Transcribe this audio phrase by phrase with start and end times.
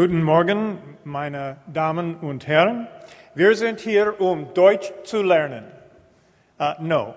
[0.00, 2.88] Guten Morgen, meine Damen und Herren.
[3.34, 5.64] Wir sind hier, um Deutsch zu lernen.
[6.58, 7.14] Uh, no,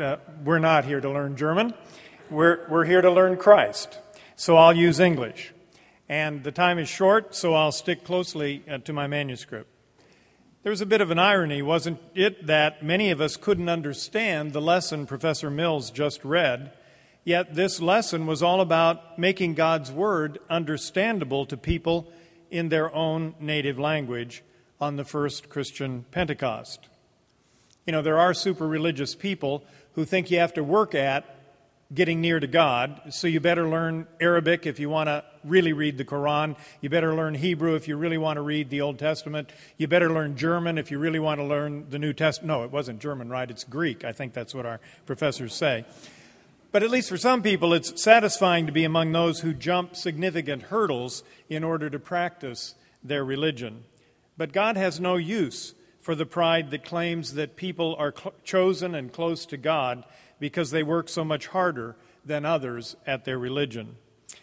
[0.00, 1.74] uh, we're not here to learn German.
[2.30, 4.00] We're, we're here to learn Christ.
[4.34, 5.54] So I'll use English.
[6.08, 9.70] And the time is short, so I'll stick closely uh, to my manuscript.
[10.64, 14.52] There was a bit of an irony, wasn't it, that many of us couldn't understand
[14.52, 16.72] the lesson Professor Mills just read
[17.24, 22.12] Yet this lesson was all about making God's Word understandable to people
[22.54, 24.44] in their own native language
[24.80, 26.88] on the first Christian Pentecost.
[27.84, 29.64] You know, there are super religious people
[29.94, 31.24] who think you have to work at
[31.92, 35.98] getting near to God, so you better learn Arabic if you want to really read
[35.98, 36.56] the Quran.
[36.80, 39.50] You better learn Hebrew if you really want to read the Old Testament.
[39.76, 42.46] You better learn German if you really want to learn the New Testament.
[42.46, 43.50] No, it wasn't German, right?
[43.50, 44.04] It's Greek.
[44.04, 45.86] I think that's what our professors say.
[46.74, 50.62] But at least for some people, it's satisfying to be among those who jump significant
[50.62, 53.84] hurdles in order to practice their religion.
[54.36, 58.92] But God has no use for the pride that claims that people are cl- chosen
[58.96, 60.02] and close to God
[60.40, 63.94] because they work so much harder than others at their religion.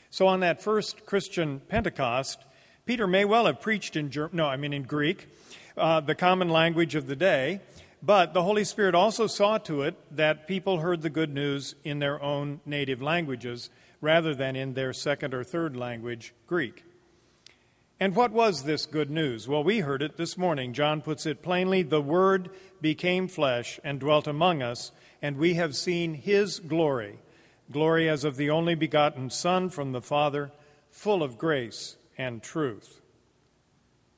[0.09, 2.39] So on that first Christian Pentecost,
[2.85, 5.27] Peter may well have preached in Ger- no, I mean in Greek,
[5.75, 7.59] uh, the common language of the day,
[8.01, 11.99] but the Holy Spirit also saw to it that people heard the good news in
[11.99, 16.83] their own native languages rather than in their second or third language, Greek.
[17.99, 19.47] And what was this good news?
[19.47, 20.73] Well, we heard it this morning.
[20.73, 22.49] John puts it plainly the Word
[22.81, 27.19] became flesh and dwelt among us, and we have seen His glory
[27.71, 30.51] glory as of the only begotten Son from the Father,
[30.89, 33.01] full of grace and truth.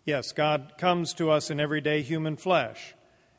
[0.05, 2.95] Yes, God comes to us in everyday human flesh.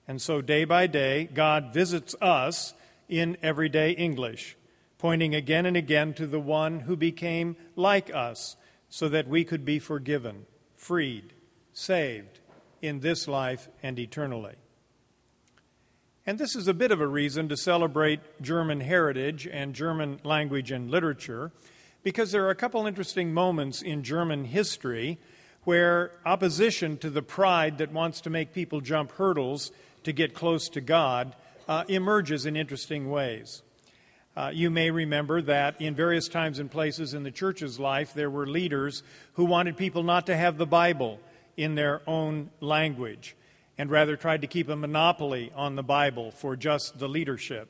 [0.06, 2.74] And so, day by day, God visits us
[3.08, 4.56] in everyday English,
[4.98, 8.56] pointing again and again to the one who became like us
[8.88, 11.32] so that we could be forgiven, freed,
[11.72, 12.40] saved
[12.82, 14.54] in this life and eternally.
[16.26, 20.70] And this is a bit of a reason to celebrate German heritage and German language
[20.70, 21.50] and literature,
[22.02, 25.18] because there are a couple interesting moments in German history
[25.64, 29.72] where opposition to the pride that wants to make people jump hurdles
[30.04, 31.34] to get close to God
[31.68, 33.62] uh, emerges in interesting ways.
[34.36, 38.30] Uh, you may remember that in various times and places in the church's life, there
[38.30, 39.02] were leaders
[39.34, 41.20] who wanted people not to have the Bible
[41.56, 43.36] in their own language
[43.78, 47.68] and rather tried to keep a monopoly on the Bible for just the leadership.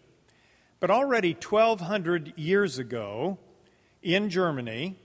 [0.81, 3.39] But already 1,200 years ago,
[4.03, 4.97] in Germany,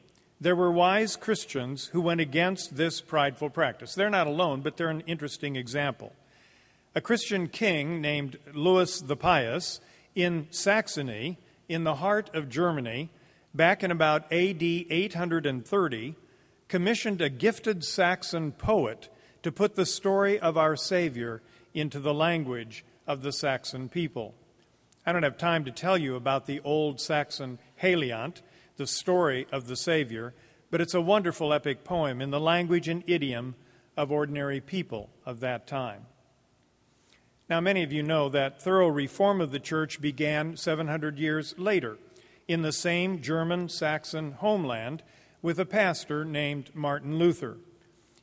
[0.41, 3.93] there were wise Christians who went against this prideful practice.
[3.95, 6.13] They're not alone, but they're an interesting example
[6.95, 9.79] a Christian king named Louis the Pious
[10.15, 13.11] in Saxony, in the heart of Germany,
[13.53, 16.15] back in about AD 830,
[16.67, 19.09] commissioned a gifted Saxon poet
[19.43, 21.41] to put the story of our Savior
[21.73, 24.33] into the language of the Saxon people.
[25.05, 28.41] I don't have time to tell you about the old Saxon Heliand,
[28.77, 30.33] the story of the Savior,
[30.71, 33.55] but it's a wonderful epic poem in the language and idiom
[33.95, 36.05] of ordinary people of that time.
[37.49, 41.97] Now, many of you know that thorough reform of the church began 700 years later
[42.47, 45.01] in the same German Saxon homeland
[45.41, 47.57] with a pastor named Martin Luther.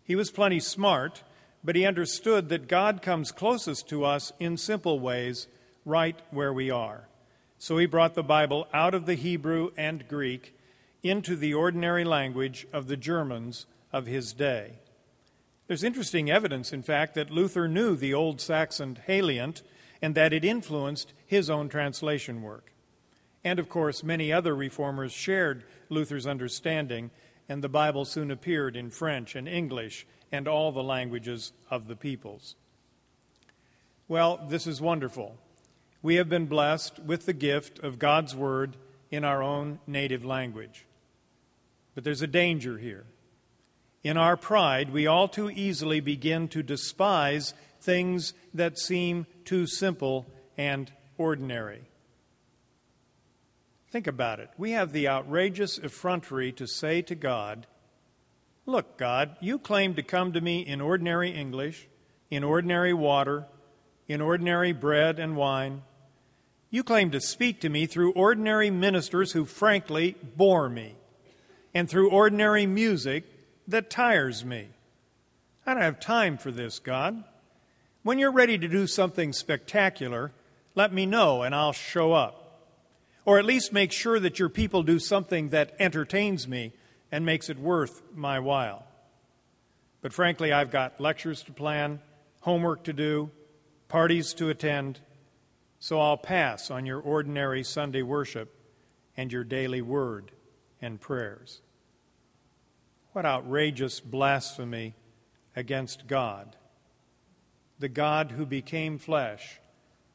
[0.05, 1.25] He was plenty smart,
[1.65, 5.49] but he understood that God comes closest to us in simple ways
[5.85, 7.09] right where we are.
[7.59, 10.57] So he brought the Bible out of the Hebrew and Greek
[11.03, 14.79] into the ordinary language of the Germans of his day.
[15.67, 19.63] There's interesting evidence, in fact, that Luther knew the Old Saxon Heliand
[20.01, 22.73] and that it influenced his own translation work.
[23.43, 27.11] And of course, many other reformers shared Luther's understanding,
[27.49, 31.97] and the Bible soon appeared in French and English and all the languages of the
[31.97, 32.57] peoples.
[34.09, 35.37] Well, this is wonderful.
[36.03, 38.77] We have been blessed with the gift of God's Word
[39.11, 40.85] in our own native language.
[41.95, 43.07] But there's a danger here.
[44.07, 50.27] In our pride, we all too easily begin to despise things that seem too simple
[50.57, 51.89] and ordinary.
[53.91, 54.49] Think about it.
[54.57, 57.67] We have the outrageous effrontery to say to God,
[58.65, 61.89] Look, God, you claim to come to me in ordinary English,
[62.31, 63.47] in ordinary water,
[64.07, 65.83] in ordinary bread and wine.
[66.71, 70.95] You claim to speak to me through ordinary ministers who frankly bore me,
[71.75, 73.33] and through ordinary music
[73.69, 74.69] that tires me.
[75.67, 77.25] I don't have time for this, God.
[78.03, 80.33] When you're ready to do something spectacular,
[80.77, 82.43] let me know and I'll show up.
[83.25, 86.73] Or at least make sure that your people do something that entertains me
[87.11, 88.87] and makes it worth my while.
[90.03, 92.01] But frankly, I've got lectures to plan,
[92.43, 93.31] homework to do,
[93.89, 95.01] parties to attend,
[95.81, 98.55] so I'll pass on your ordinary Sunday worship
[99.17, 100.31] and your daily word
[100.81, 101.61] and prayers.
[103.17, 104.95] What outrageous blasphemy
[105.57, 106.55] against God,
[107.79, 109.59] the God who became flesh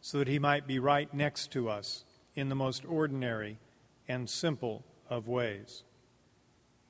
[0.02, 2.06] so that he might be right next to us
[2.36, 3.58] in the most ordinary
[4.08, 5.82] and simple of ways.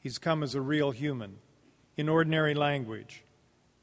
[0.02, 1.38] He's come as a real human,
[1.96, 3.24] in ordinary language,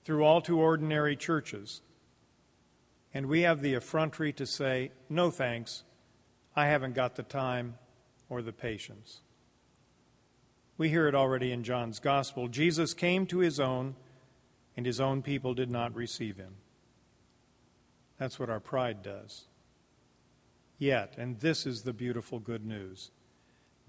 [0.05, 1.81] through all too ordinary churches.
[3.15, 5.83] And we have the effrontery to say, no thanks,
[6.55, 7.79] I haven't got the time
[8.29, 9.23] or the patience.
[10.79, 12.47] We hear it already in John's Gospel.
[12.47, 13.97] Jesus came to his own,
[14.77, 16.55] and his own people did not receive him.
[18.17, 19.47] That's what our pride does.
[20.79, 23.11] Yet, and this is the beautiful good news,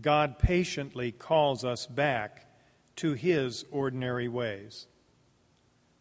[0.01, 2.47] God patiently calls us back
[2.95, 4.87] to his ordinary ways.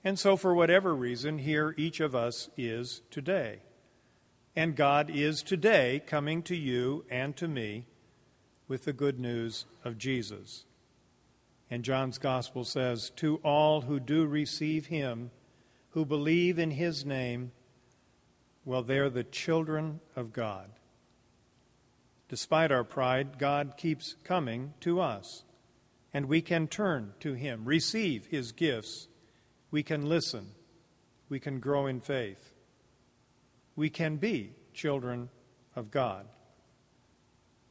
[0.02, 3.58] And so, for whatever reason, here each of us is today.
[4.56, 7.84] And God is today coming to you and to me
[8.68, 10.64] with the good news of Jesus.
[11.70, 15.30] And John's Gospel says, To all who do receive him,
[15.90, 17.52] who believe in his name,
[18.64, 20.70] well, they're the children of God.
[22.28, 25.44] Despite our pride, God keeps coming to us,
[26.12, 29.08] and we can turn to Him, receive His gifts.
[29.70, 30.48] We can listen.
[31.28, 32.52] We can grow in faith.
[33.76, 35.30] We can be children
[35.74, 36.26] of God.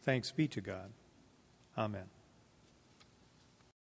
[0.03, 0.91] Thanks be to God.
[1.77, 2.16] Amen.